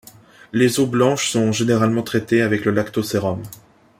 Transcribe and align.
Les 0.51 0.79
eaux 0.79 0.87
blanches 0.87 1.29
sont 1.29 1.51
généralement 1.51 2.01
traitées 2.01 2.41
avec 2.41 2.65
le 2.65 2.71
lactosérum. 2.71 3.43